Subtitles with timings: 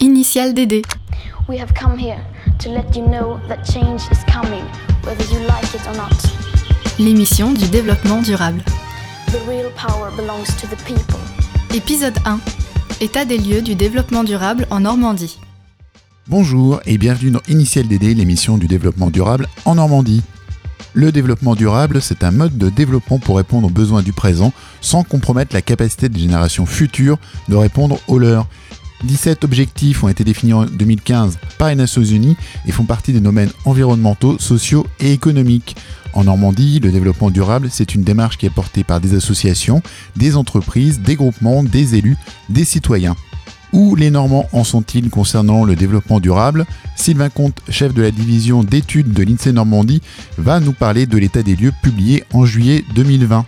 [0.00, 0.82] Initial DD.
[1.48, 2.20] We have come here
[2.58, 4.62] to let you know that change is coming,
[5.04, 6.12] whether you like it or not.
[6.98, 8.62] L'émission du développement durable.
[9.28, 11.18] The real power belongs to the people.
[11.74, 12.40] Épisode 1.
[13.00, 15.38] État des lieux du développement durable en Normandie.
[16.28, 20.22] Bonjour et bienvenue dans Initial DD, l'émission du développement durable en Normandie.
[20.92, 24.52] Le développement durable, c'est un mode de développement pour répondre aux besoins du présent
[24.82, 27.18] sans compromettre la capacité des générations futures
[27.48, 28.46] de répondre aux leurs.
[29.04, 33.20] 17 objectifs ont été définis en 2015 par les Nations Unies et font partie des
[33.20, 35.76] domaines environnementaux, sociaux et économiques.
[36.14, 39.82] En Normandie, le développement durable, c'est une démarche qui est portée par des associations,
[40.16, 42.16] des entreprises, des groupements, des élus,
[42.48, 43.16] des citoyens.
[43.72, 46.64] Où les Normands en sont-ils concernant le développement durable?
[46.94, 50.00] Sylvain Comte, chef de la division d'études de l'INSEE Normandie,
[50.38, 53.44] va nous parler de l'état des lieux publié en juillet 2020.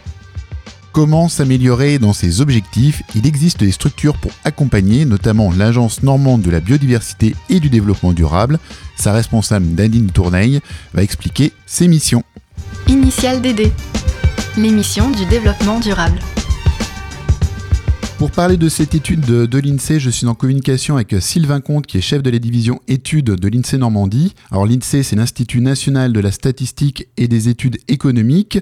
[0.98, 6.50] Comment s'améliorer dans ces objectifs Il existe des structures pour accompagner, notamment l'Agence normande de
[6.50, 8.58] la biodiversité et du développement durable.
[8.96, 10.58] Sa responsable Nadine Tourneille
[10.94, 12.24] va expliquer ses missions.
[12.88, 13.70] Initial DD.
[14.56, 16.18] L'émission du développement durable.
[18.18, 21.98] Pour parler de cette étude de, l'INSEE, je suis en communication avec Sylvain Comte, qui
[21.98, 24.34] est chef de la division études de l'INSEE Normandie.
[24.50, 28.58] Alors l'INSEE, c'est l'Institut national de la statistique et des études économiques.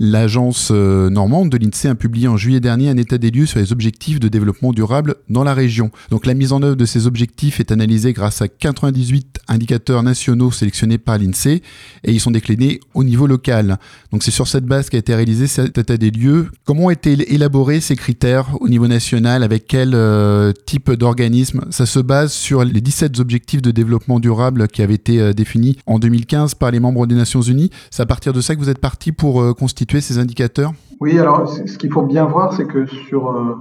[0.00, 3.60] L'agence euh, normande de l'INSEE a publié en juillet dernier un état des lieux sur
[3.60, 5.92] les objectifs de développement durable dans la région.
[6.10, 10.50] Donc la mise en œuvre de ces objectifs est analysée grâce à 98 indicateurs nationaux
[10.50, 11.62] sélectionnés par l'INSEE
[12.02, 13.78] et ils sont déclinés au niveau local.
[14.10, 16.48] Donc c'est sur cette base qu'a été réalisé cet état des lieux.
[16.64, 21.84] Comment ont été élaborés ces critères au niveau national avec quel euh, type d'organisme Ça
[21.84, 25.98] se base sur les 17 objectifs de développement durable qui avaient été euh, définis en
[25.98, 27.70] 2015 par les membres des Nations Unies.
[27.90, 30.72] C'est à partir de ça que vous êtes parti pour euh, constituer ces indicateurs?
[31.00, 33.58] Oui, alors ce qu'il faut bien voir, c'est que sur,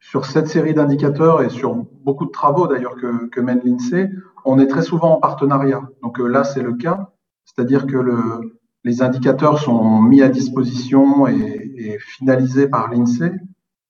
[0.00, 1.74] sur cette série d'indicateurs et sur
[2.04, 4.10] beaucoup de travaux d'ailleurs que, mène l'INSEE,
[4.44, 5.80] on est très souvent en partenariat.
[6.02, 7.12] Donc là, c'est le cas.
[7.46, 8.18] C'est-à-dire que le,
[8.84, 13.32] les indicateurs sont mis à disposition et, et finalisés par l'INSEE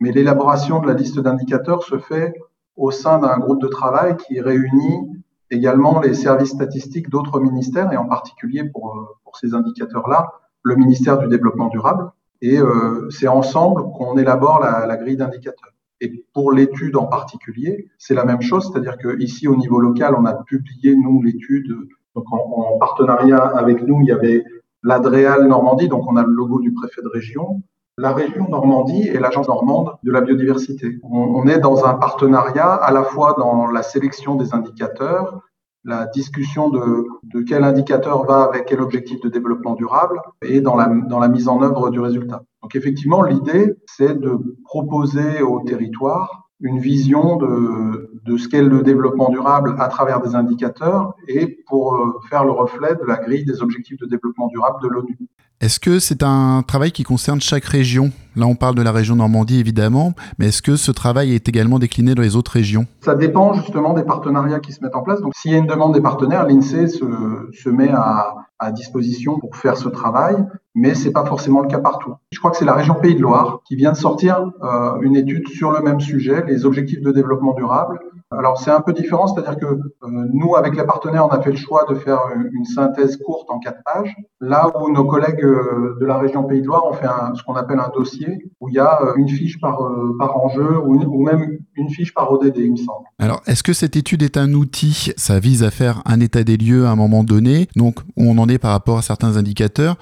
[0.01, 2.35] mais l'élaboration de la liste d'indicateurs se fait
[2.77, 5.09] au sein d'un groupe de travail qui réunit
[5.51, 10.33] également les services statistiques d'autres ministères, et en particulier pour, pour ces indicateurs-là,
[10.63, 12.11] le ministère du Développement durable.
[12.41, 15.73] Et euh, c'est ensemble qu'on élabore la, la grille d'indicateurs.
[16.01, 20.25] Et pour l'étude en particulier, c'est la même chose, c'est-à-dire qu'ici, au niveau local, on
[20.25, 21.73] a publié, nous, l'étude,
[22.15, 24.45] donc en, en, partenariat avec nous, il y avait
[24.83, 27.63] l'Adréal Normandie, donc on a le logo du préfet de région,
[27.99, 30.99] la région Normandie et l'Agence normande de la biodiversité.
[31.03, 35.41] On, est dans un partenariat à la fois dans la sélection des indicateurs,
[35.85, 40.89] la discussion de, quel indicateur va avec quel objectif de développement durable et dans la,
[41.09, 42.43] dans la mise en œuvre du résultat.
[42.63, 48.83] Donc effectivement, l'idée, c'est de proposer au territoire une vision de, de ce qu'est le
[48.83, 51.99] développement durable à travers des indicateurs et pour
[52.31, 55.19] faire le reflet de la grille des objectifs de développement durable de l'ONU.
[55.61, 58.11] Est-ce que c'est un travail qui concerne chaque région?
[58.37, 61.79] Là, on parle de la région Normandie, évidemment, mais est-ce que ce travail est également
[61.79, 62.87] décliné dans les autres régions?
[63.01, 65.21] Ça dépend justement des partenariats qui se mettent en place.
[65.23, 67.05] Donc, s'il y a une demande des partenaires, l'INSEE se,
[67.53, 70.37] se met à, à, disposition pour faire ce travail,
[70.75, 72.15] mais c'est pas forcément le cas partout.
[72.33, 75.17] Je crois que c'est la région Pays de Loire qui vient de sortir euh, une
[75.17, 78.01] étude sur le même sujet, les objectifs de développement durable.
[78.31, 81.51] Alors, c'est un peu différent, c'est-à-dire que euh, nous, avec les partenaires, on a fait
[81.51, 82.21] le choix de faire
[82.53, 86.63] une synthèse courte en quatre pages, là où nos collègues euh, de la région Pays
[86.63, 89.29] de Loire ont fait un, ce qu'on appelle un dossier où il y a une
[89.29, 89.79] fiche par,
[90.19, 93.07] par enjeu ou, une, ou, même une fiche par ODD, il me semble.
[93.19, 95.13] Alors, est-ce que cette étude est un outil?
[95.17, 98.39] Ça vise à faire un état des lieux à un moment donné, donc où on
[98.39, 99.97] en est par rapport à certains indicateurs,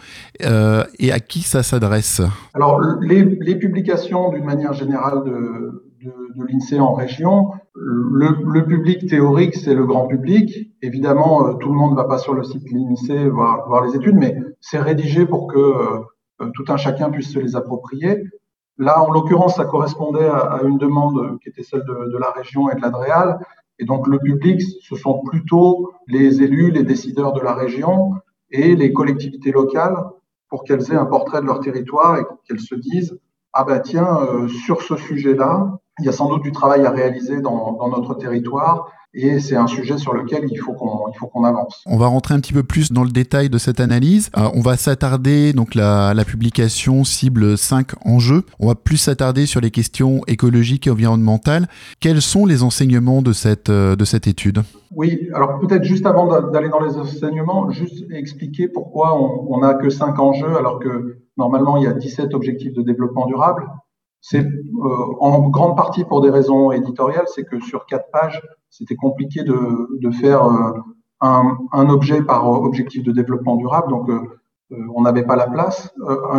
[0.44, 2.22] euh, et à qui ça s'adresse?
[2.54, 9.54] Alors, les, les publications, d'une manière générale, de, de, l'INSEE en région, le, public théorique,
[9.54, 10.70] c'est le grand public.
[10.82, 13.96] Évidemment, euh, tout le monde ne va pas sur le site de l'INSEE voir, les
[13.96, 18.24] études, mais c'est rédigé pour que euh, tout un chacun puisse se les approprier.
[18.78, 22.74] Là, en l'occurrence, ça correspondait à, une demande qui était celle de, la région et
[22.74, 23.38] de l'Adréal.
[23.78, 28.14] Et donc, le public, ce sont plutôt les élus, les décideurs de la région
[28.50, 29.96] et les collectivités locales
[30.48, 33.18] pour qu'elles aient un portrait de leur territoire et qu'elles se disent
[33.52, 36.90] ah ben tiens, euh, sur ce sujet-là, il y a sans doute du travail à
[36.90, 41.18] réaliser dans, dans notre territoire et c'est un sujet sur lequel il faut qu'on il
[41.18, 41.82] faut qu'on avance.
[41.86, 44.30] On va rentrer un petit peu plus dans le détail de cette analyse.
[44.38, 48.44] Euh, on va s'attarder donc la, la publication cible 5 enjeux.
[48.58, 51.68] On va plus s'attarder sur les questions écologiques et environnementales.
[52.00, 54.62] Quels sont les enseignements de cette euh, de cette étude?
[54.94, 59.88] Oui, alors peut-être juste avant d'aller dans les enseignements, juste expliquer pourquoi on n'a que
[59.88, 63.66] 5 enjeux alors que normalement il y a 17 objectifs de développement durable.
[64.22, 68.40] C'est euh, en grande partie pour des raisons éditoriales, c'est que sur quatre pages,
[68.70, 70.70] c'était compliqué de, de faire euh,
[71.20, 74.20] un, un, objet par objectif de développement durable, donc euh,
[74.94, 75.92] on n'avait pas la place.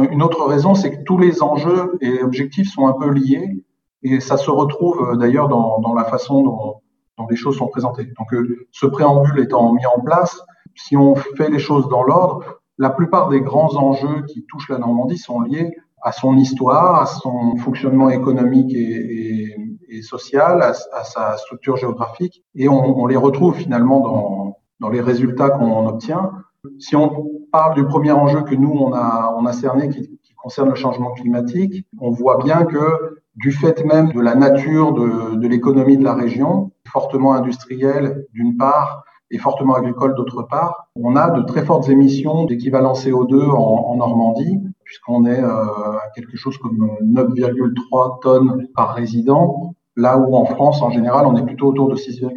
[0.10, 3.64] une autre raison, c'est que tous les enjeux et objectifs sont un peu liés,
[4.02, 6.76] et ça se retrouve d'ailleurs dans, dans, la façon dont,
[7.18, 8.06] dont, les choses sont présentées.
[8.18, 8.34] Donc
[8.72, 10.42] ce préambule étant mis en place,
[10.74, 14.80] si on fait les choses dans l'ordre, la plupart des grands enjeux qui touchent la
[14.80, 15.72] Normandie sont liés
[16.04, 19.56] à son histoire, à son fonctionnement économique et,
[20.02, 26.32] social, à, sa structure géographique, et on, les retrouve finalement dans, les résultats qu'on obtient.
[26.78, 30.70] Si on parle du premier enjeu que nous, on a, on a cerné qui, concerne
[30.70, 35.96] le changement climatique, on voit bien que du fait même de la nature de, l'économie
[35.96, 41.44] de la région, fortement industrielle d'une part, et fortement agricole d'autre part, on a de
[41.44, 44.60] très fortes émissions d'équivalent CO2 en, en Normandie,
[44.94, 50.84] puisqu'on est euh, à quelque chose comme 9,3 tonnes par résident, là où en France,
[50.84, 52.30] en général, on est plutôt autour de 6,4.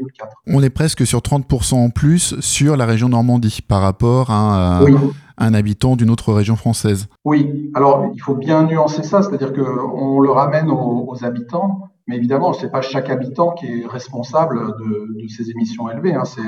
[0.46, 4.94] On est presque sur 30% en plus sur la région Normandie par rapport à, oui.
[5.36, 7.08] un habitant d'une autre région française.
[7.26, 12.16] Oui, alors il faut bien nuancer ça, c'est-à-dire qu'on le ramène aux, aux habitants, mais
[12.16, 16.14] évidemment, ce n'est pas chaque habitant qui est responsable de, de ces émissions élevées.
[16.14, 16.24] Hein.
[16.24, 16.40] C'est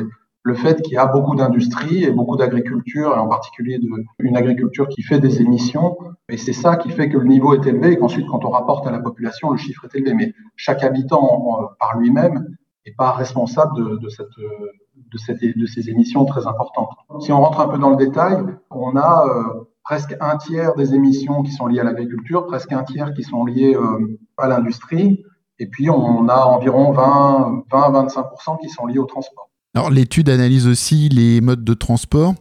[0.42, 3.78] le fait qu'il y a beaucoup d'industrie et beaucoup d'agriculture, et en particulier
[4.18, 5.98] une agriculture qui fait des émissions.
[6.28, 8.86] Et c'est ça qui fait que le niveau est élevé et qu'ensuite, quand on rapporte
[8.86, 10.14] à la population, le chiffre est élevé.
[10.14, 12.56] Mais chaque habitant, par lui-même,
[12.86, 16.90] n'est pas responsable de, de, cette, de, cette, de, ces émissions très importantes.
[17.20, 18.38] Si on rentre un peu dans le détail,
[18.70, 22.84] on a euh, presque un tiers des émissions qui sont liées à l'agriculture, presque un
[22.84, 25.24] tiers qui sont liées euh, à l'industrie,
[25.58, 29.47] et puis on a environ 20-25% qui sont liés au transport.
[29.90, 32.34] L'étude analyse aussi les modes de transport.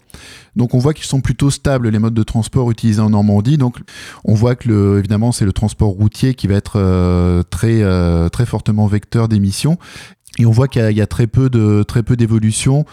[0.56, 3.58] Donc on voit qu'ils sont plutôt stables les modes de transport utilisés en Normandie.
[3.58, 3.78] Donc
[4.26, 8.88] on voit que évidemment c'est le transport routier qui va être euh, euh, très fortement
[8.88, 9.78] vecteur d'émissions.
[10.40, 11.84] Et on voit qu'il y, a très peu de
[12.16, 12.86] d'évolution,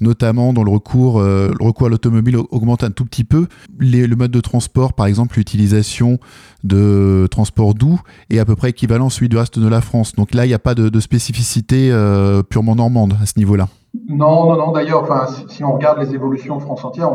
[0.00, 3.46] notamment dans le recours euh, à l'automobile augmente un tout petit peu.
[3.78, 6.18] Le mode de transport, par exemple l'utilisation
[6.62, 10.14] de transport doux, est à peu près équivalent à celui du reste de la France.
[10.14, 13.68] Donc là il n'y a pas de, spécificité euh, purement normande à ce niveau-là.
[14.08, 14.72] Non, non, non.
[14.72, 15.06] D'ailleurs,
[15.48, 17.10] si, on regarde les évolutions France entière,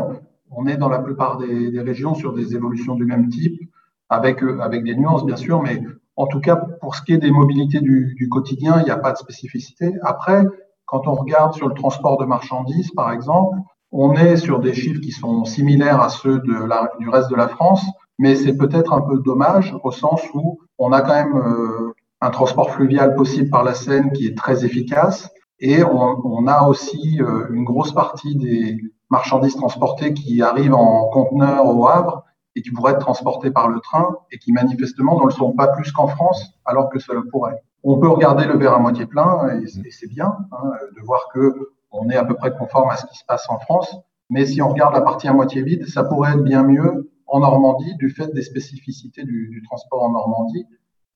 [0.50, 3.60] on, est dans la plupart des, des, régions sur des évolutions du même type,
[4.08, 5.82] avec, euh, avec des nuances, bien sûr, mais
[6.16, 9.12] en tout cas, pour ce qui est des mobilités du, quotidien, il n'y a pas
[9.12, 9.92] de spécificité.
[10.02, 10.44] Après,
[10.86, 13.58] quand on regarde sur le transport de marchandises, par exemple,
[13.92, 17.84] on est sur des chiffres qui sont similaires à ceux du reste de la France,
[18.18, 22.30] mais c'est peut-être un peu dommage au sens où on a quand même euh, un
[22.30, 25.30] transport fluvial possible par la Seine qui est très efficace
[25.60, 28.78] et on, on a aussi euh, une grosse partie des
[29.10, 32.24] marchandises transportées qui arrivent en conteneur au Havre
[32.56, 35.68] et qui pourraient être transportées par le train et qui manifestement ne le sont pas
[35.68, 37.62] plus qu'en France, alors que cela pourrait.
[37.84, 41.70] On peut regarder le verre à moitié plein et c'est bien hein, de voir que
[41.92, 43.94] on est à peu près conforme à ce qui se passe en France.
[44.28, 47.40] Mais si on regarde la partie à moitié vide, ça pourrait être bien mieux en
[47.40, 50.66] Normandie du fait des spécificités du, du transport en Normandie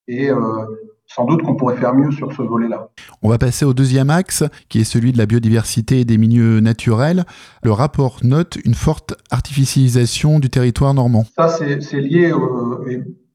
[0.07, 0.67] et euh,
[1.15, 2.89] sans doute qu'on pourrait faire mieux sur ce volet-là.
[3.23, 6.61] On va passer au deuxième axe, qui est celui de la biodiversité et des milieux
[6.61, 7.25] naturels.
[7.65, 11.25] Le rapport note une forte artificialisation du territoire normand.
[11.37, 12.85] Ça, c'est lié au,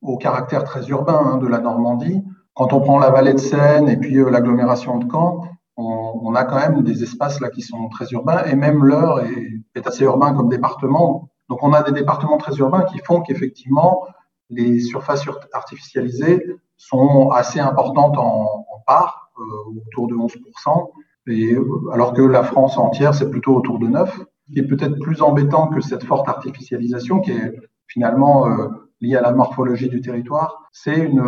[0.01, 2.24] au, caractère très urbain hein, de la Normandie.
[2.54, 5.42] Quand on prend la vallée de Seine et puis euh, l'agglomération de Caen,
[5.75, 9.20] on, on, a quand même des espaces là qui sont très urbains et même l'Eure
[9.20, 11.29] est, est assez urbain comme département.
[11.50, 14.05] Donc on a des départements très urbains qui font qu'effectivement
[14.50, 16.41] les surfaces artificialisées
[16.77, 20.91] sont assez importantes en, en part, euh, autour de 11%,
[21.27, 21.58] et,
[21.91, 24.08] alors que la France entière, c'est plutôt autour de 9%,
[24.51, 27.53] qui est peut-être plus embêtant que cette forte artificialisation qui est
[27.88, 28.67] finalement euh,
[29.01, 30.70] liée à la morphologie du territoire.
[30.72, 31.24] C'est une,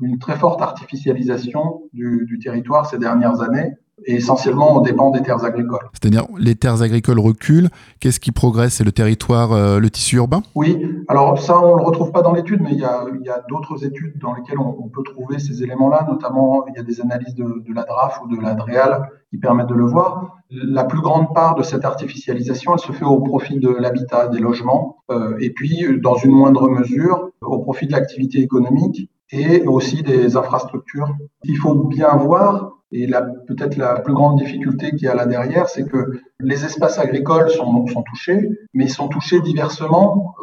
[0.00, 3.72] une, très forte artificialisation du, du territoire ces dernières années,
[4.06, 5.88] et essentiellement aux dépens des terres agricoles.
[5.92, 7.68] C'est-à-dire les terres agricoles reculent,
[8.00, 8.74] qu'est-ce qui progresse?
[8.74, 10.42] C'est le territoire, euh, le tissu urbain?
[10.54, 13.40] Oui, alors ça on ne le retrouve pas dans l'étude, mais il y a, a
[13.48, 17.00] d'autres études dans lesquelles on, on, peut trouver ces éléments-là, notamment il y a des
[17.00, 20.38] analyses de, de la DRAF ou de la DREAL qui permettent de le voir.
[20.50, 24.38] La plus grande part de cette artificialisation, elle se fait au profit de l'habitat, des
[24.38, 30.02] logements, euh, et puis dans une moindre mesure au profit de l'activité économique et aussi
[30.02, 31.08] des infrastructures.
[31.44, 33.06] Il faut bien voir et
[33.46, 37.50] peut-être la plus grande difficulté qu'il y a là derrière, c'est que les espaces agricoles
[37.50, 40.34] sont, sont, touchés, mais ils sont touchés diversement.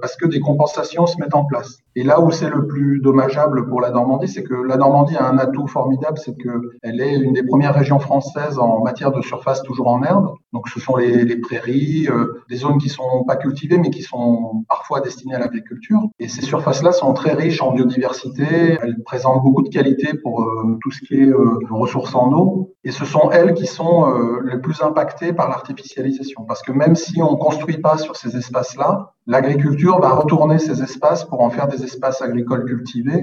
[0.00, 1.78] Parce que des compensations se mettent en place.
[1.96, 5.28] Et là où c'est le plus dommageable pour la Normandie, c'est que la Normandie a
[5.28, 9.62] un atout formidable, c'est qu'elle est une des premières régions françaises en matière de surface
[9.62, 10.34] toujours en herbe.
[10.52, 14.02] Donc ce sont les, les prairies, euh, des zones qui sont pas cultivées mais qui
[14.02, 16.00] sont parfois destinées à l'agriculture.
[16.18, 20.78] Et ces surfaces-là sont très riches en biodiversité, elles présentent beaucoup de qualités pour euh,
[20.82, 22.74] tout ce qui est euh, ressources en eau.
[22.84, 26.44] Et ce sont elles qui sont euh, les plus impactées par l'artificialisation.
[26.44, 31.24] Parce que même si on construit pas sur ces espaces-là, l'agriculture va retourner ces espaces
[31.24, 33.22] pour en faire des espaces agricoles cultivés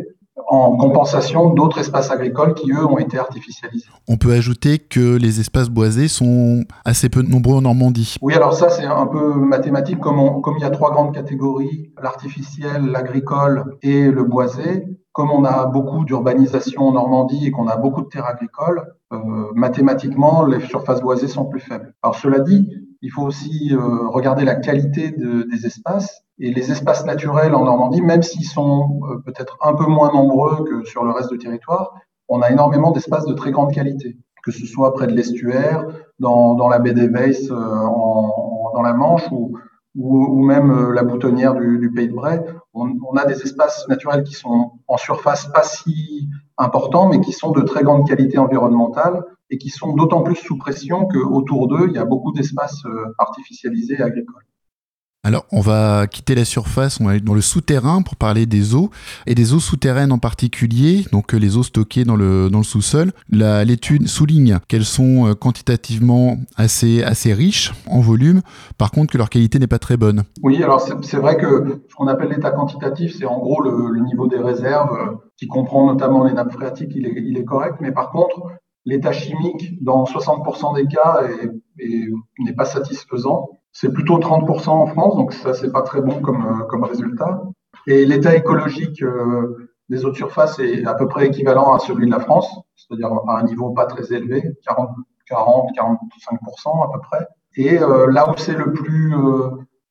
[0.49, 3.89] en compensation d'autres espaces agricoles qui, eux, ont été artificialisés.
[4.07, 8.15] On peut ajouter que les espaces boisés sont assez peu nombreux en Normandie.
[8.21, 9.99] Oui, alors ça, c'est un peu mathématique.
[9.99, 15.31] Comme, on- comme il y a trois grandes catégories, l'artificiel, l'agricole et le boisé, comme
[15.31, 19.17] on a beaucoup d'urbanisation en Normandie et qu'on a beaucoup de terres agricoles, euh,
[19.55, 21.93] mathématiquement, les surfaces boisées sont plus faibles.
[22.03, 22.69] Alors cela dit,
[23.01, 26.24] il faut aussi euh, regarder la qualité de- des espaces.
[26.39, 30.63] Et les espaces naturels en Normandie, même s'ils sont euh, peut-être un peu moins nombreux
[30.66, 31.96] que sur le reste du territoire,
[32.30, 35.86] on a énormément d'espaces de très grande qualité, que ce soit près de l'estuaire,
[36.20, 37.56] dans, dans la baie des Weisses, euh,
[38.75, 39.58] dans la Manche, ou,
[39.96, 42.39] ou, même la boutonnière du, du Pays de Bray.
[42.74, 47.33] On, on a des espaces naturels qui sont en surface pas si importants, mais qui
[47.33, 51.87] sont de très grande qualité environnementale et qui sont d'autant plus sous pression qu'autour d'eux,
[51.89, 54.43] il y a beaucoup d'espaces euh, artificialisés et agricoles.
[55.27, 58.74] Alors, on va quitter la surface, on va aller dans le souterrain pour parler des
[58.75, 58.91] eaux,
[59.25, 63.12] et des eaux souterraines en particulier, donc euh, les eaux stockées dans le, sous-sol.
[63.29, 67.03] L'étude souligne qu'elles sont euh, quantitativement assez,
[67.34, 68.39] riches en volume,
[68.77, 70.24] par contre que leur qualité n'est pas très bonne.
[70.43, 74.27] Oui, alors c'est vrai que ce qu'on appelle l'état quantitatif, c'est en gros le, niveau
[74.27, 78.43] des réserves, euh, qui comprend notamment les nappes phréatiques, il est, correct, mais par contre,
[78.86, 83.50] l'état chimique, dans 60% des cas, est- est- n'est pas satisfaisant.
[83.71, 87.43] C'est plutôt 30% en France, donc ça, c'est pas très bon comme, euh, comme résultat.
[87.86, 92.07] Et l'état écologique euh, des eaux de surface est à peu près équivalent à celui
[92.07, 94.89] de la France, c'est-à-dire à un niveau pas très élevé, 40,
[95.27, 97.27] 40 45% à peu près.
[97.55, 99.13] Et euh, là où c'est le plus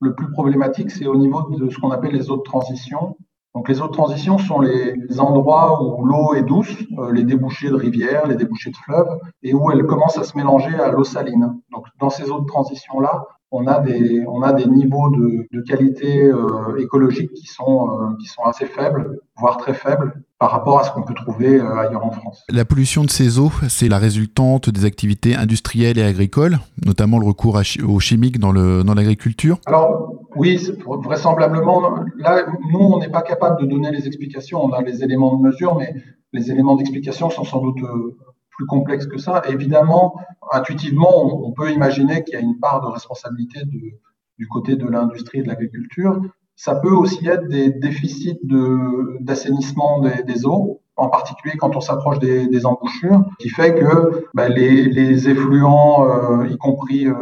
[0.01, 3.17] le plus problématique, c'est au niveau de ce qu'on appelle les eaux de transition.
[3.55, 6.77] Donc les eaux de transition sont les endroits où l'eau est douce,
[7.13, 10.75] les débouchés de rivières, les débouchés de fleuves, et où elle commence à se mélanger
[10.75, 11.59] à l'eau saline.
[11.73, 15.61] Donc dans ces eaux de transition-là, on a des, on a des niveaux de, de
[15.63, 20.81] qualité euh, écologique qui sont, euh, qui sont assez faibles, voire très faibles, par rapport
[20.81, 22.45] à ce qu'on peut trouver euh, ailleurs en France.
[22.51, 27.27] La pollution de ces eaux, c'est la résultante des activités industrielles et agricoles, notamment le
[27.27, 29.59] recours chi- aux chimiques dans le- dans l'agriculture.
[29.67, 31.81] Alors, oui, vraisemblablement,
[32.19, 34.63] là, nous, on n'est pas capable de donner les explications.
[34.63, 35.95] On a les éléments de mesure, mais
[36.33, 38.17] les éléments d'explication sont sans doute euh,
[38.57, 39.43] plus complexes que ça.
[39.49, 40.17] Évidemment,
[40.53, 43.99] intuitivement, on, peut imaginer qu'il y a une part de responsabilité de-
[44.39, 46.21] du côté de l'industrie et de l'agriculture.
[46.57, 51.81] Ça peut aussi être des déficits de- d'assainissement des, des eaux, en particulier quand on
[51.81, 57.15] s'approche des, embouchures, qui fait que bah, les, effluents, euh, y compris euh,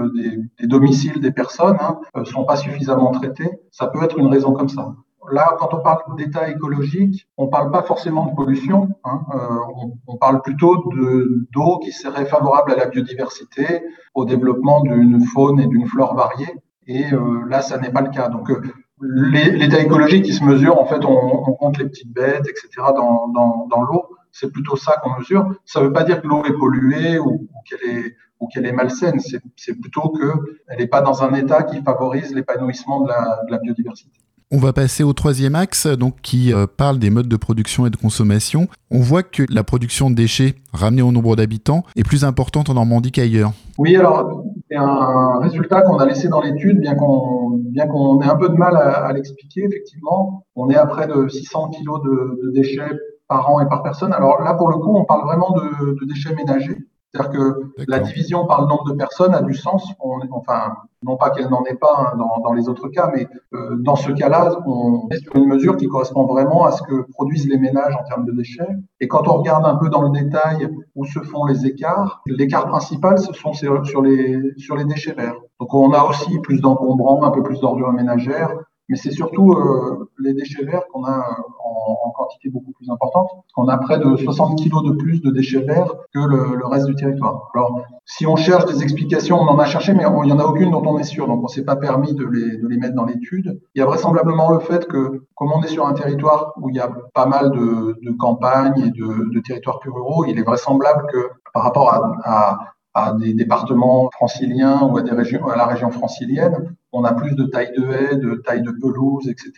[0.61, 3.51] des, domiciles des personnes, hein, euh, sont pas suffisamment traités.
[3.71, 4.95] Ça peut être une raison comme ça.
[5.33, 8.89] Là, quand on parle d'état écologique, on parle pas forcément de pollution.
[9.05, 13.83] hein, euh, on, parle plutôt de d'eau qui serait favorable à la biodiversité,
[14.15, 16.49] au développement d'une faune et d'une flore variée.
[16.87, 18.29] Et euh, là, ça n'est pas le cas.
[18.29, 18.61] Donc, euh,
[19.01, 22.69] l'état écologique qui se mesure, en fait, on, on compte les petites bêtes, etc.
[22.95, 24.07] dans, dans, dans l'eau.
[24.31, 25.55] C'est plutôt ça qu'on mesure.
[25.65, 28.17] Ça ne veut pas dire que l'eau est polluée ou, qu'elle est
[28.53, 29.21] qu'elle est malsaine.
[29.57, 33.07] C'est plutôt qu'elle n'est pas dans un état qui favorise l'épanouissement de
[33.47, 34.24] de la biodiversité.
[34.55, 37.91] On va passer au troisième axe, donc qui euh, parle des modes de production et
[37.91, 38.69] de consommation.
[38.89, 42.75] On voit que la production de déchets ramenée au nombre d'habitants est plus importante en
[42.75, 43.51] Normandie qu'ailleurs.
[43.79, 48.49] Oui, alors c'est un résultat qu'on a laissé dans l'étude, bien qu'on ait un peu
[48.49, 49.65] de mal à, l'expliquer.
[49.65, 52.93] Effectivement, on est à près de 600 kilos de, déchets
[53.27, 54.13] par an et par personne.
[54.13, 56.79] Alors là, pour le coup, on parle vraiment de déchets ménagers.
[57.15, 59.93] C'est-à-dire que la division par le nombre de personnes a du sens.
[60.01, 63.29] On- enfin, non pas qu'elle n'en ait pas hein, dans, dans les autres cas, mais
[63.55, 67.03] euh, dans ce cas-là, on est sur une mesure qui correspond vraiment à ce que
[67.13, 68.67] produisent les ménages en termes de déchets.
[69.01, 72.67] Et quand on regarde un peu dans le détail où se font les écarts, l'écart
[72.67, 75.37] principal, ce sont sur sur les, sur les déchets verts.
[75.61, 78.51] Donc on a aussi plus d'encombrants, un peu plus d'ordures ménagères,
[78.89, 82.91] mais c'est surtout euh, les déchets verts qu'on a euh, en, en quantité beaucoup plus
[82.91, 83.31] importante.
[83.57, 86.87] On a près de 60 kilos de plus de déchets verts que le, le reste
[86.87, 87.51] du territoire.
[87.55, 90.45] Alors, si on cherche des explications, on en a cherché, mais il n'y en a
[90.45, 92.95] aucune dont on est sûr, donc on s'est pas permis de les, de les mettre
[92.95, 93.61] dans l'étude.
[93.75, 96.77] Il y a vraisemblablement le fait que, comme on est sur un territoire où il
[96.77, 100.43] y a pas mal de, de campagnes et de, de territoires plus ruraux, il est
[100.43, 102.59] vraisemblable que par rapport à, à
[102.95, 107.35] à des départements franciliens ou à, des régions, à la région francilienne, on a plus
[107.35, 109.53] de taille de haies, de taille de pelouse, etc.,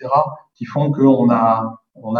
[0.54, 1.78] qui font qu'on a,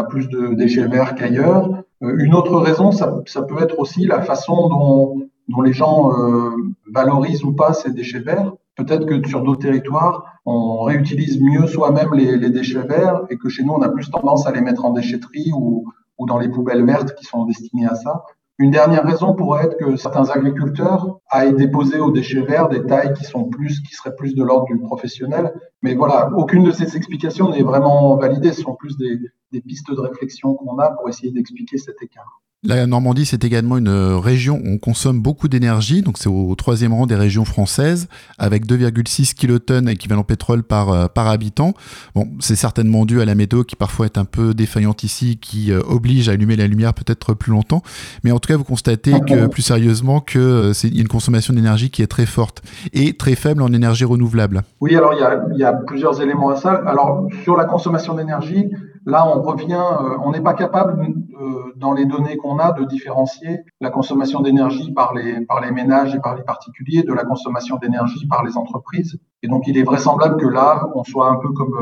[0.08, 1.68] plus de déchets verts qu'ailleurs.
[2.02, 6.50] Euh, une autre raison, ça, peut être aussi la façon dont, les gens euh,
[6.92, 8.52] valorisent ou pas ces déchets verts.
[8.76, 13.64] Peut-être que sur d'autres territoires, on réutilise mieux soi-même les, déchets verts et que chez
[13.64, 15.87] nous, on a plus tendance à les mettre en déchetterie ou
[16.26, 18.25] dans les poubelles vertes qui sont destinées à ça.
[18.59, 23.13] Une dernière raison pourrait être que certains agriculteurs aillent déposer aux déchets verts des tailles
[23.13, 25.53] qui sont plus, qui seraient plus de l'ordre du professionnel.
[25.83, 28.53] Mais voilà, aucune de ces explications n'est vraiment validée.
[28.53, 32.41] Ce sont plus des pistes de réflexion qu'on a pour essayer d'expliquer cet écart.
[32.65, 36.95] La Normandie, c'est également une région où on consomme beaucoup d'énergie, donc c'est au troisième
[36.95, 38.09] rang des régions françaises,
[38.39, 41.75] avec 2,6 kilotonnes équivalent pétrole par, euh, par habitant.
[42.15, 45.71] Bon, c'est certainement dû à la météo qui parfois est un peu défaillante ici, qui
[45.71, 47.83] euh, oblige à allumer la lumière peut-être plus longtemps.
[48.25, 51.91] Mais en tout cas, vous constatez que plus sérieusement que euh, c'est une consommation d'énergie
[51.91, 52.63] qui est très forte
[52.95, 54.63] et très faible en énergie renouvelable.
[54.81, 56.73] Oui, alors il y a, il y a plusieurs éléments à ça.
[56.87, 58.71] Alors sur la consommation d'énergie,
[59.07, 61.01] Là, on revient, euh, on n'est pas capable,
[61.41, 66.19] euh, dans les données qu'on a, de différencier la consommation d'énergie par les, ménages et
[66.19, 69.21] par les particuliers de la consommation d'énergie par les entreprises.
[69.45, 71.75] Et donc, il est vraisemblable que là, on soit un peu comme,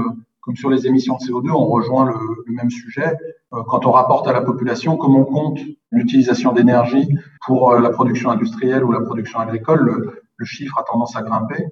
[0.48, 2.14] euh, sur les émissions de CO2, on rejoint le,
[2.48, 3.16] même sujet.
[3.50, 5.58] Quand on rapporte à la population comment on compte
[5.90, 7.08] l'utilisation d'énergie
[7.46, 11.64] pour la production industrielle ou la production agricole, le, le chiffre a tendance à grimper.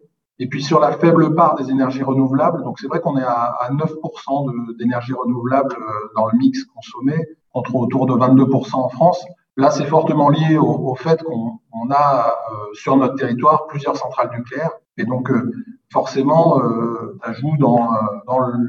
[0.42, 3.54] Et puis sur la faible part des énergies renouvelables, donc c'est vrai qu'on est à,
[3.60, 7.14] à 9% d'énergie renouvelable euh, dans le mix consommé,
[7.52, 9.24] contre autour de 22% en France.
[9.56, 14.72] Là, c'est fortement lié au, fait qu'on a euh, sur notre territoire plusieurs centrales nucléaires.
[14.96, 15.52] Et donc, euh,
[15.92, 17.88] forcément, euh, ça joue dans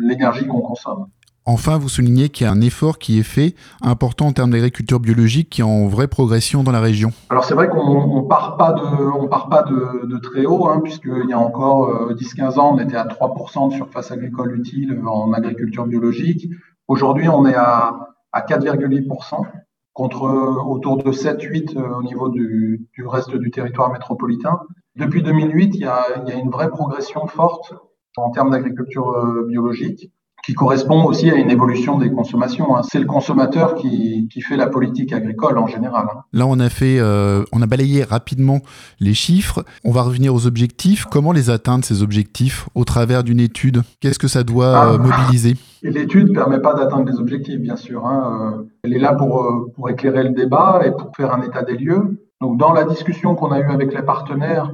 [0.01, 1.07] l'énergie qu'on consomme.
[1.45, 5.01] Enfin, vous soulignez qu'il y a un effort qui est fait important en termes d'agriculture
[5.01, 7.11] biologique qui est en vraie progression dans la région.
[7.29, 11.89] Alors c'est vrai qu'on on part pas de, très haut, hein, puisqu'il y a encore
[11.89, 16.47] euh, 10-15 ans, on était à 3% de surface agricole utile en agriculture biologique.
[16.87, 19.45] Aujourd'hui, on est à, à 4,8%
[19.91, 20.23] contre
[20.65, 24.61] autour de 7-8 euh, au niveau du, du, reste du territoire métropolitain.
[24.95, 27.73] Depuis 2008, il y a, il y a une vraie progression forte
[28.15, 30.09] en termes d'agriculture euh, biologique
[30.45, 32.75] qui correspond aussi à une évolution des consommations.
[32.75, 32.81] Hein.
[32.83, 36.05] C'est le consommateur qui, qui, fait la politique agricole en général.
[36.13, 36.19] Hein.
[36.33, 38.59] Là, on a fait, euh, on a balayé rapidement
[38.99, 39.63] les chiffres.
[39.85, 41.05] On va revenir aux objectifs.
[41.05, 43.83] Comment les atteindre ces objectifs au travers d'une étude?
[44.01, 45.55] Qu'est-ce que ça doit ah, euh, mobiliser?
[45.81, 48.05] L'étude ne permet pas d'atteindre les objectifs, bien sûr.
[48.05, 48.53] Hein.
[48.57, 51.77] Euh, elle est là pour, pour éclairer le débat et pour faire un état des
[51.77, 52.19] lieux.
[52.41, 54.69] Donc, dans la discussion qu'on a eue avec les partenaires,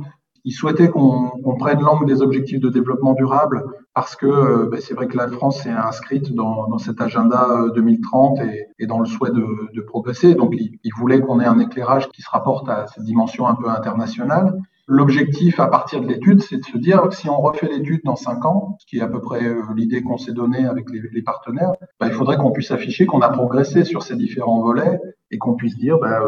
[0.46, 4.80] ils souhaitaient qu'on qu prenne l'angle des objectifs de développement durable parce que euh, ben,
[4.80, 9.00] c'est vrai que la France est inscrite dans, dans cet agenda 2030 et, et, dans
[9.00, 10.36] le souhait de, de progresser.
[10.36, 13.56] Donc, ils, ils voulaient qu'on ait un éclairage qui se rapporte à cette dimension un
[13.56, 14.54] peu internationale.
[14.88, 18.44] L'objectif à partir de l'étude, c'est de se dire si on refait l'étude dans cinq
[18.46, 21.22] ans, ce qui est à peu près euh, l'idée qu'on s'est donnée avec les, les
[21.22, 25.00] partenaires, ben, il faudrait qu'on puisse afficher qu'on a progressé sur ces différents volets
[25.30, 26.22] et qu'on puisse dire ben,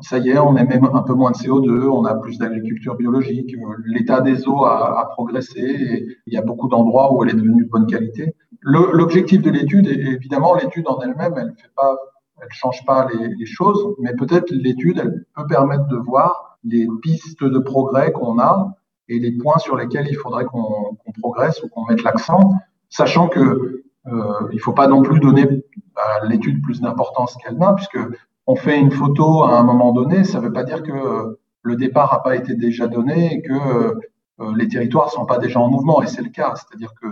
[0.00, 3.54] ça y est, on émet un peu moins de CO2, on a plus d'agriculture biologique,
[3.84, 7.64] l'état des eaux a, progressé et il y a beaucoup d'endroits où elle est devenue
[7.64, 8.34] de bonne qualité.
[8.62, 11.96] L'objectif de l'étude, évidemment, l'étude en elle-même, elle pas,
[12.40, 17.44] elle change pas les, choses, mais peut-être l'étude, elle peut permettre de voir les pistes
[17.44, 18.76] de progrès qu'on a
[19.08, 22.54] et les points sur lesquels il faudrait qu'on qu progresse ou qu'on mette l'accent,
[22.88, 25.64] sachant que euh, il faut pas non plus donner
[25.96, 27.98] à l'étude plus d'importance qu'elle n'a, puisque
[28.46, 31.40] on fait une photo à un moment donné, ça ne veut pas dire que euh,
[31.62, 35.38] le départ n'a pas été déjà donné et que euh, les territoires ne sont pas
[35.38, 36.02] déjà en mouvement.
[36.02, 36.54] Et c'est le cas.
[36.56, 37.06] C'est-à-dire que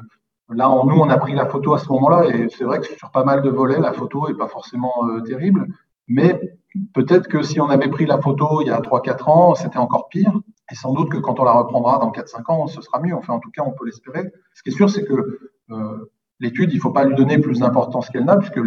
[0.52, 2.86] là, on, nous, on a pris la photo à ce moment-là et c'est vrai que
[2.86, 5.66] sur pas mal de volets, la photo n'est pas forcément euh, terrible.
[6.08, 6.58] Mais
[6.94, 10.08] peut-être que si on avait pris la photo il y a 3-4 ans, c'était encore
[10.08, 10.32] pire.
[10.72, 13.14] Et sans doute que quand on la reprendra dans 4-5 ans, ce sera mieux.
[13.14, 14.32] Enfin, en tout cas, on peut l'espérer.
[14.54, 17.60] Ce qui est sûr, c'est que euh, l'étude, il ne faut pas lui donner plus
[17.60, 18.60] d'importance qu'elle n'a, puisque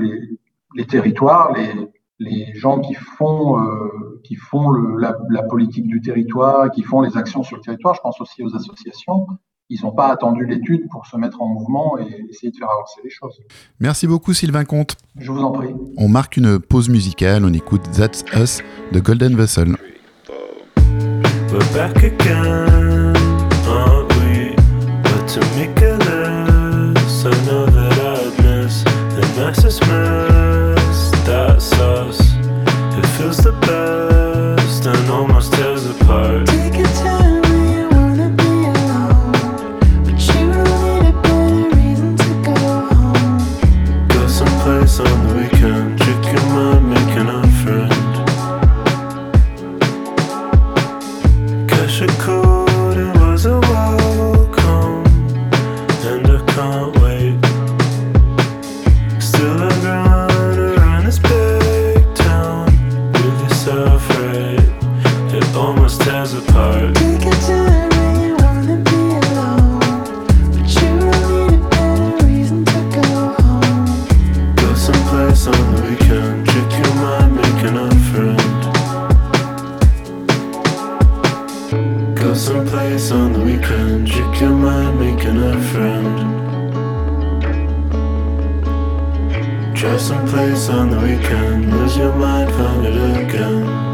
[0.75, 6.01] les territoires, les, les gens qui font, euh, qui font le, la, la, politique du
[6.01, 9.27] territoire, qui font les actions sur le territoire, je pense aussi aux associations,
[9.69, 13.01] ils n'ont pas attendu l'étude pour se mettre en mouvement et essayer de faire avancer
[13.03, 13.39] les choses.
[13.79, 14.95] Merci beaucoup Sylvain Comte.
[15.17, 15.73] Je vous en prie.
[15.97, 19.75] On marque une pause musicale, on écoute That's Us de Golden Vessel.
[21.51, 23.15] We're back again,
[23.67, 24.55] aren't we?
[25.03, 30.32] But to make it less, I know that I'd miss the nicest mess, that's us.
[33.23, 36.52] Feels the best and almost tears apart.
[90.33, 93.92] Someplace on the weekend, lose your mind, find it again.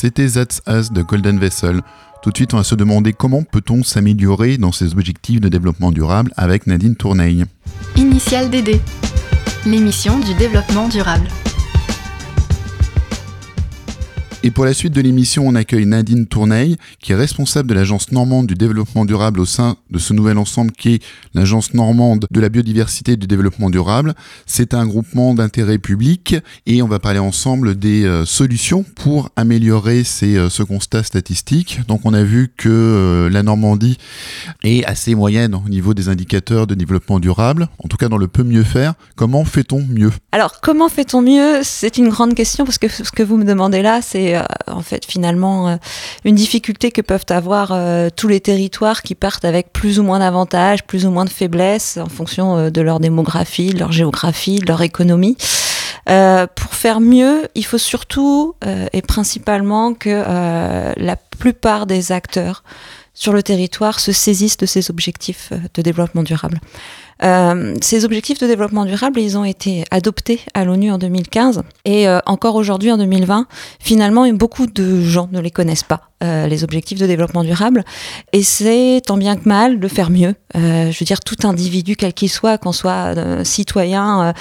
[0.00, 1.82] C'était That's Us de Golden Vessel.
[2.22, 5.90] Tout de suite, on va se demander comment peut-on s'améliorer dans ces objectifs de développement
[5.90, 7.44] durable avec Nadine Tourneille.
[7.96, 8.80] Initial DD,
[9.66, 11.26] l'émission du développement durable.
[14.44, 18.12] Et pour la suite de l'émission, on accueille Nadine Tourneille, qui est responsable de l'agence
[18.12, 21.02] normande du développement durable au sein de ce nouvel ensemble qui est
[21.34, 24.14] l'agence normande de la biodiversité et du développement durable.
[24.46, 30.04] C'est un groupement d'intérêt public et on va parler ensemble des euh, solutions pour améliorer
[30.04, 31.80] ces, euh, ce constat statistique.
[31.88, 33.98] Donc on a vu que euh, la Normandie
[34.62, 38.28] est assez moyenne au niveau des indicateurs de développement durable, en tout cas dans le
[38.28, 38.94] peut mieux faire.
[39.16, 40.12] Comment fait-on mieux?
[40.30, 41.60] Alors, comment fait-on mieux?
[41.64, 44.82] C'est une grande question parce que ce que vous me demandez là, c'est euh, en
[44.82, 45.76] fait finalement euh,
[46.24, 50.18] une difficulté que peuvent avoir euh, tous les territoires qui partent avec plus ou moins
[50.18, 54.66] d'avantages, plus ou moins de faiblesses en fonction de leur démographie, de leur géographie, de
[54.66, 55.36] leur économie.
[56.06, 58.54] Pour faire mieux, il faut surtout
[58.92, 60.22] et principalement que
[60.96, 62.62] la plupart des acteurs
[63.12, 66.60] sur le territoire se saisissent de ces objectifs de développement durable.
[67.22, 72.08] Euh, ces objectifs de développement durable, ils ont été adoptés à l'ONU en 2015 et
[72.08, 73.46] euh, encore aujourd'hui en 2020,
[73.80, 77.84] finalement, beaucoup de gens ne les connaissent pas, euh, les objectifs de développement durable.
[78.32, 80.34] Et c'est tant bien que mal de faire mieux.
[80.56, 84.32] Euh, je veux dire, tout individu, quel qu'il soit, qu'on soit euh, citoyen euh,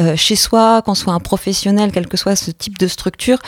[0.00, 3.38] euh, chez soi, qu'on soit un professionnel, quel que soit ce type de structure,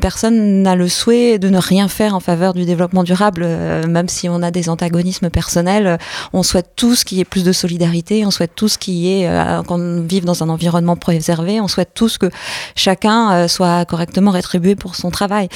[0.00, 3.46] personne n'a le souhait de ne rien faire en faveur du développement durable,
[3.88, 5.98] même si on a des antagonismes personnels.
[6.32, 9.30] on souhaite tous qu'il y ait plus de solidarité, on souhaite tous qu'il y ait,
[9.66, 12.30] qu'on vive dans un environnement préservé, on souhaite tous que
[12.74, 15.48] chacun soit correctement rétribué pour son travail.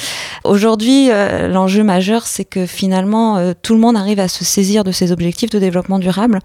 [0.43, 1.09] Aujourd'hui,
[1.47, 5.11] l'enjeu majeur, c'est que finalement, euh, tout le monde arrive à se saisir de ces
[5.11, 6.39] objectifs de développement durable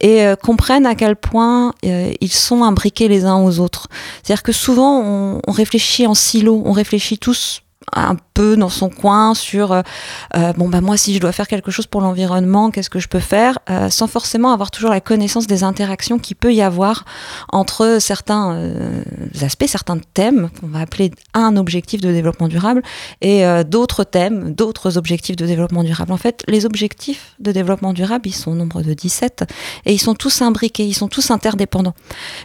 [0.00, 3.88] et euh, comprennent à quel point euh, ils sont imbriqués les uns aux autres.
[4.22, 7.62] C'est-à-dire que souvent, on, on réfléchit en silo, on réfléchit tous
[7.94, 9.82] un peu dans son coin sur euh,
[10.36, 13.08] euh, bon bah moi si je dois faire quelque chose pour l'environnement qu'est-ce que je
[13.08, 17.04] peux faire euh, sans forcément avoir toujours la connaissance des interactions qu'il peut y avoir
[17.52, 19.02] entre certains euh,
[19.40, 22.82] aspects certains thèmes qu'on va appeler un objectif de développement durable
[23.20, 26.12] et euh, d'autres thèmes d'autres objectifs de développement durable.
[26.12, 29.44] En fait les objectifs de développement durable ils sont au nombre de 17
[29.86, 31.94] et ils sont tous imbriqués ils sont tous interdépendants.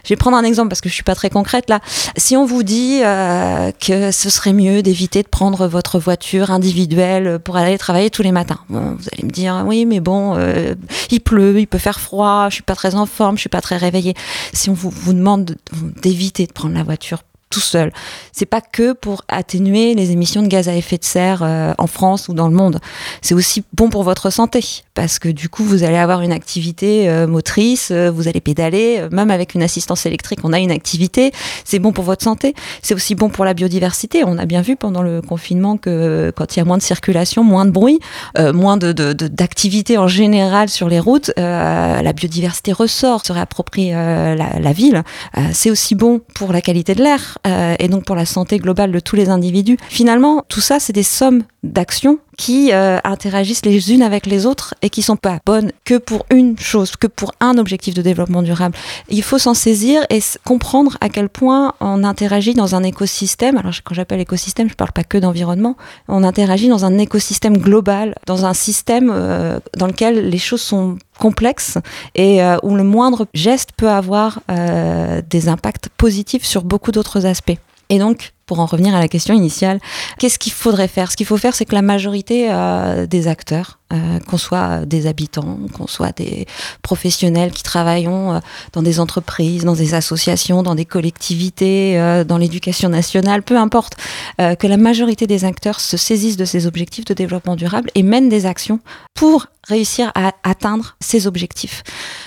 [0.04, 1.80] Je vais prendre un exemple parce que je suis pas très concrète là.
[2.16, 7.40] Si on vous dit euh, que ce serait mieux d'éviter de prendre votre voiture individuelle
[7.40, 8.58] pour aller travailler tous les matins.
[8.68, 10.74] Bon, vous allez me dire oui, mais bon, euh,
[11.10, 13.60] il pleut, il peut faire froid, je suis pas très en forme, je suis pas
[13.62, 14.14] très réveillée.
[14.52, 15.56] Si on vous, vous demande de-
[16.00, 17.92] d'éviter de prendre la voiture tout seul,
[18.32, 21.86] c'est pas que pour atténuer les émissions de gaz à effet de serre euh, en
[21.86, 22.80] France ou dans le monde.
[23.20, 24.60] C'est aussi bon pour votre santé
[24.94, 28.98] parce que du coup vous allez avoir une activité euh, motrice, euh, vous allez pédaler,
[29.00, 31.32] euh, même avec une assistance électrique, on a une activité.
[31.64, 32.54] C'est bon pour votre santé.
[32.82, 34.24] C'est aussi bon pour la biodiversité.
[34.24, 36.82] On a bien vu pendant le confinement que euh, quand il y a moins de
[36.82, 38.00] circulation, moins de bruit,
[38.38, 43.92] euh, moins de, d'activité en général sur les routes, euh, la biodiversité ressort, se réapproprie
[43.92, 45.02] euh, la, la ville.
[45.36, 48.92] Euh, c'est aussi bon pour la qualité de l'air et donc pour la santé globale
[48.92, 49.76] de tous les individus.
[49.88, 54.74] Finalement, tout ça, c'est des sommes d'actions qui euh, interagissent les unes avec les autres
[54.82, 58.42] et qui sont pas bonnes que pour une chose, que pour un objectif de développement
[58.42, 58.74] durable.
[59.08, 63.56] Il faut s'en saisir et comprendre à quel point on interagit dans un écosystème.
[63.58, 65.76] Alors quand j'appelle écosystème, je parle pas que d'environnement.
[66.08, 70.98] On interagit dans un écosystème global, dans un système euh, dans lequel les choses sont
[71.18, 71.78] complexes
[72.14, 77.26] et euh, où le moindre geste peut avoir euh, des impacts positifs sur beaucoup d'autres
[77.26, 77.58] aspects.
[77.88, 79.80] Et donc, pour en revenir à la question initiale,
[80.18, 81.10] qu'est-ce qu'il faudrait faire?
[81.10, 85.06] Ce qu'il faut faire, c'est que la majorité euh, des acteurs, euh, qu'on soit des
[85.06, 86.46] habitants, qu'on soit des
[86.82, 88.40] professionnels qui travaillons euh,
[88.74, 91.96] dans des entreprises, dans des associations, dans des collectivités,
[92.28, 93.96] dans l'éducation nationale, peu importe,
[94.38, 98.28] que la majorité des acteurs se saisissent de ces objectifs de développement durable et mènent
[98.28, 98.80] des actions
[99.14, 101.82] pour réussir à atteindre ces objectifs.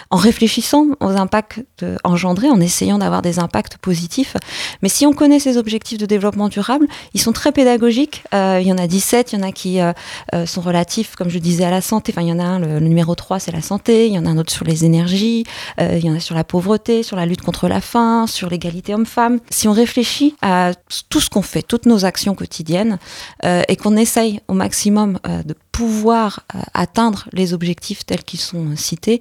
[0.09, 1.61] En réfléchissant aux impacts
[2.03, 4.37] engendrés, en essayant d'avoir des impacts positifs.
[4.81, 6.14] Mais si on connaît ces objectifs de développement
[6.49, 8.23] durable, ils sont très pédagogiques.
[8.33, 9.93] Euh, il y en a 17, il y en a qui euh,
[10.33, 12.11] euh, sont relatifs, comme je disais, à la santé.
[12.11, 14.07] Enfin, il y en a un, le, numéro 3, c'est la santé.
[14.07, 15.43] Il y en a un autre sur les énergies.
[15.79, 18.93] Il y en a sur la pauvreté, sur la lutte contre la faim, sur l'égalité
[18.93, 19.39] homme-femme.
[19.49, 20.71] Si on réfléchit à
[21.09, 22.97] tout ce qu'on fait, toutes nos actions quotidiennes,
[23.43, 28.75] et qu'on essaye au maximum de pouvoir euh, atteindre les objectifs tels qu'ils sont euh,
[28.77, 29.19] cités,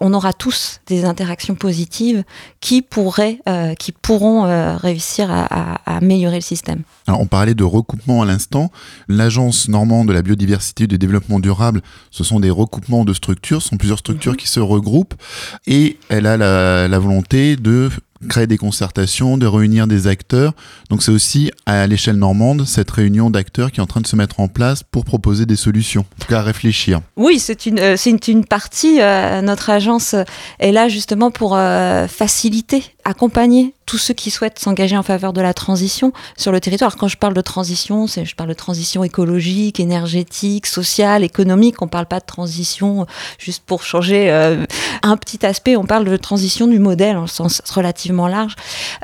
[0.00, 2.22] on aura tous des interactions positives
[2.60, 6.82] qui pourraient, euh, qui pourront euh, réussir à, à- à améliorer le système.
[7.08, 8.70] Alors, on parlait de recoupement à l'instant.
[9.08, 13.60] L'agence normande de la biodiversité et du développement durable, ce sont des recoupements de structures,
[13.62, 15.14] ce sont plusieurs structures qui se regroupent
[15.66, 17.90] et elle a la, la volonté de
[18.28, 20.54] créer des concertations, de réunir des acteurs.
[20.90, 24.16] Donc c'est aussi à l'échelle normande cette réunion d'acteurs qui est en train de se
[24.16, 27.00] mettre en place pour proposer des solutions, en tout cas réfléchir.
[27.16, 27.96] Oui, c'est une, euh,
[28.28, 29.00] une, partie.
[29.00, 30.14] euh, notre agence
[30.58, 35.40] est là justement pour euh, faciliter, accompagner tous ceux qui souhaitent s'engager en faveur de
[35.40, 36.96] la transition sur le territoire.
[36.96, 41.80] Quand je parle de transition, c'est, je parle de transition écologique, énergétique, sociale, économique.
[41.82, 43.04] On parle pas de transition euh,
[43.38, 44.66] juste pour changer euh,
[45.02, 45.76] un petit aspect.
[45.76, 48.56] On parle de transition du modèle en sens relativement large.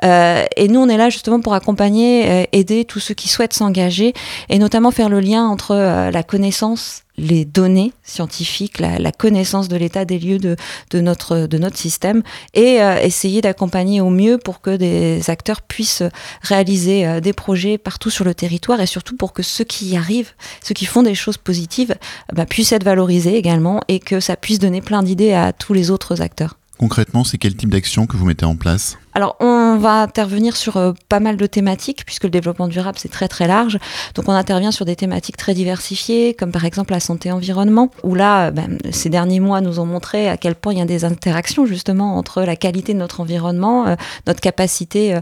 [0.04, 3.52] Euh, et nous, on est là justement pour accompagner, euh, aider tous ceux qui souhaitent
[3.52, 4.12] s'engager
[4.48, 9.68] et notamment faire le lien entre euh, la connaissance les données scientifiques, la, la connaissance
[9.68, 10.56] de l'état des lieux de,
[10.90, 12.22] de, notre, de notre système
[12.54, 16.02] et euh, essayer d'accompagner au mieux pour que des acteurs puissent
[16.40, 19.96] réaliser euh, des projets partout sur le territoire et surtout pour que ceux qui y
[19.96, 21.94] arrivent, ceux qui font des choses positives,
[22.32, 25.90] bah, puissent être valorisés également et que ça puisse donner plein d'idées à tous les
[25.90, 26.56] autres acteurs.
[26.82, 30.78] Concrètement, c'est quel type d'action que vous mettez en place Alors, on va intervenir sur
[30.78, 33.78] euh, pas mal de thématiques, puisque le développement durable, c'est très très large.
[34.16, 38.48] Donc, on intervient sur des thématiques très diversifiées, comme par exemple la santé-environnement, où là,
[38.48, 41.04] euh, ben, ces derniers mois nous ont montré à quel point il y a des
[41.04, 43.94] interactions justement entre la qualité de notre environnement, euh,
[44.26, 45.20] notre capacité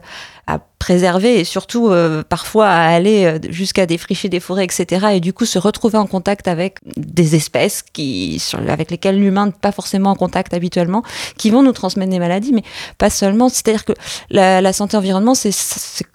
[0.59, 5.09] préserver et surtout euh, parfois aller euh, jusqu'à défricher des forêts, etc.
[5.13, 9.53] Et du coup se retrouver en contact avec des espèces qui, avec lesquelles l'humain n'est
[9.53, 11.03] pas forcément en contact habituellement,
[11.37, 12.63] qui vont nous transmettre des maladies, mais
[12.97, 13.51] pas seulement.
[13.51, 13.93] C'est-à-dire que
[14.31, 15.53] la, santé environnement, c'est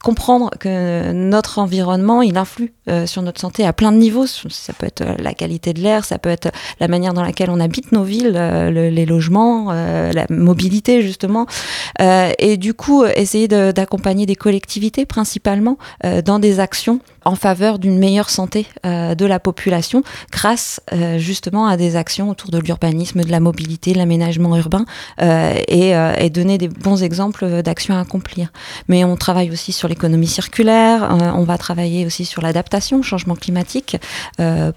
[0.03, 4.25] comprendre que notre environnement, il influe euh, sur notre santé à plein de niveaux.
[4.25, 7.59] Ça peut être la qualité de l'air, ça peut être la manière dans laquelle on
[7.59, 11.45] habite nos villes, le- les logements, la mobilité justement.
[11.99, 13.71] Et du coup, essayer de-
[14.25, 19.39] des collectivités principalement euh, dans des actions en faveur d'une meilleure santé euh, de la
[19.39, 24.55] population grâce euh, justement à des actions autour de l'urbanisme, de la mobilité, de l'aménagement
[24.55, 24.85] urbain
[25.21, 28.51] euh, et, donner des bons exemples d'actions à accomplir.
[28.89, 33.35] Mais on travaille aussi sur l'économie circulaire, on va travailler aussi sur l'adaptation au changement
[33.35, 33.95] climatique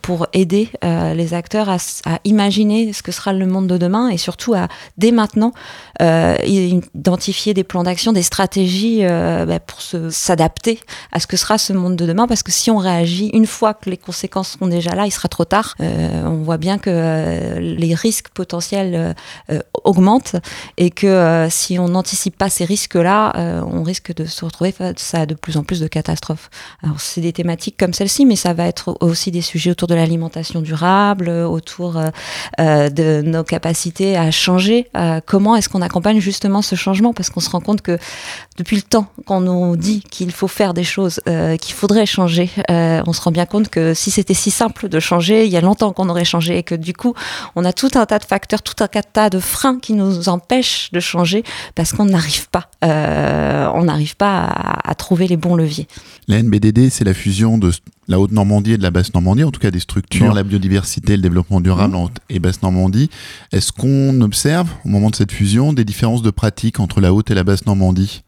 [0.02, 4.18] pour aider les acteurs à, à imaginer ce que sera le monde de demain et
[4.18, 5.52] surtout à dès maintenant
[6.00, 9.80] identifier des plans d'action, des stratégies bah, pour
[10.10, 10.78] s'adapter
[11.10, 12.26] à ce que sera ce monde de demain.
[12.38, 15.26] Parce que si on réagit une fois que les conséquences sont déjà là, il sera
[15.26, 15.74] trop tard.
[15.80, 19.16] Euh, on voit bien que euh, les risques potentiels
[19.50, 20.36] euh, augmentent
[20.76, 25.26] et que si on n'anticipe pas ces risques-là, on risque de se retrouver face à
[25.26, 26.48] de plus en plus de catastrophes.
[26.84, 29.96] Alors c'est des thématiques comme celle-ci, mais ça va être aussi des sujets autour de
[29.96, 32.00] l'alimentation durable, autour
[32.58, 34.88] de nos capacités à changer.
[35.26, 37.12] Comment est-ce qu'on accompagne justement ce changement?
[37.12, 37.98] Parce qu'on se rend compte que
[38.58, 41.20] depuis le temps qu'on nous dit qu'il faut faire des choses,
[41.60, 42.27] qu'il faudrait changer,
[42.70, 45.56] euh, on se rend bien compte que si c'était si simple de changer, il y
[45.56, 47.14] a longtemps qu'on aurait changé et que du coup,
[47.56, 50.90] on a tout un tas de facteurs, tout un tas de freins qui nous empêchent
[50.92, 51.42] de changer
[51.74, 55.86] parce qu'on n'arrive pas, euh, on n'arrive pas à, à trouver les bons leviers.
[56.28, 57.72] La NBDD, c'est la fusion de
[58.08, 60.36] la Haute-Normandie et de la Basse-Normandie, en tout cas des structures, Mmh.
[60.36, 63.10] la biodiversité, le développement durable en Haute et Basse-Normandie.
[63.52, 67.30] Est-ce qu'on observe, au moment de cette fusion, des différences de pratique entre la Haute
[67.30, 68.22] et la Basse-Normandie?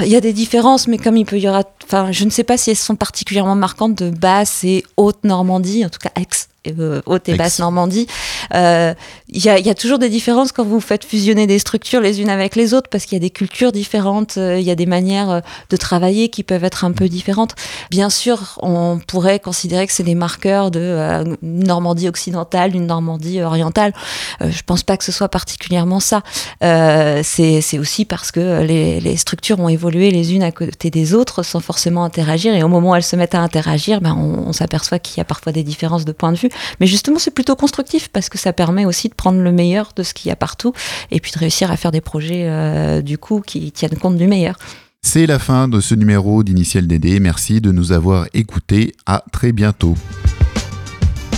[0.00, 2.44] Il y a des différences, mais comme il peut y aura, enfin, je ne sais
[2.44, 6.48] pas si elles sont particulièrement marquantes de basse et haute Normandie, en tout cas ex
[6.68, 8.06] euh, haute et basse Normandie.
[8.54, 8.94] Euh,
[9.28, 12.54] Il y, a, toujours des différences quand vous faites fusionner des structures les unes avec
[12.54, 15.30] les autres, parce qu'il y a des cultures différentes, euh, il y a des manières
[15.30, 17.54] euh, de travailler qui peuvent être un peu différentes.
[17.90, 23.94] Bien sûr, on pourrait considérer que c'est des marqueurs de Normandie occidentale, une Normandie orientale.
[24.40, 26.22] Je pense pas que ce soit particulièrement ça.
[26.60, 31.42] C'est aussi parce que les, les structures ont évolué les unes à côté des autres
[31.42, 32.54] sans forcément interagir.
[32.54, 35.20] Et au moment où elles se mettent à interagir, ben on, on s'aperçoit qu'il y
[35.20, 36.50] a parfois des différences de point de vue.
[36.80, 40.02] Mais justement, c'est plutôt constructif parce que ça permet aussi de prendre le meilleur de
[40.02, 40.72] ce qu'il y a partout
[41.12, 44.26] et puis de réussir à faire des projets euh, du coup qui tiennent compte du
[44.26, 44.56] meilleur.
[45.00, 47.20] C'est la fin de ce numéro d'Initial DD.
[47.20, 48.94] Merci de nous avoir écoutés.
[49.06, 49.94] À très bientôt.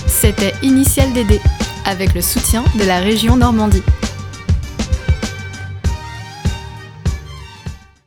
[0.06, 1.40] C'était Initial DD,
[1.84, 3.82] avec le soutien de la région Normandie.